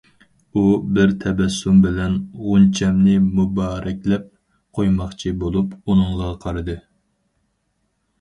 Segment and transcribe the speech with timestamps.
[0.59, 0.61] ئۇ،
[0.97, 2.15] بىر تەبەسسۇم بىلەن
[2.45, 4.25] غۇنچەمنى مۇبارەكلەپ
[4.79, 6.79] قويماقچى بولۇپ، ئۇنىڭغا قارىدى.